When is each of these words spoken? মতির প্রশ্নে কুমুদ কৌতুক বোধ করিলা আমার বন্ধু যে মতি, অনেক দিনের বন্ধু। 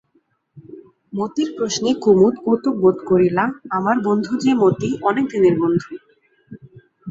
মতির 1.13 1.49
প্রশ্নে 1.57 1.91
কুমুদ 2.03 2.35
কৌতুক 2.45 2.75
বোধ 2.75 2.97
করিলা 3.09 3.43
আমার 3.77 3.97
বন্ধু 4.07 4.33
যে 4.43 4.51
মতি, 4.61 4.89
অনেক 5.09 5.25
দিনের 5.33 5.55
বন্ধু। 5.59 5.91